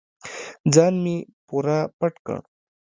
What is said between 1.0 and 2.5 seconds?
مې پوره پټ کړ.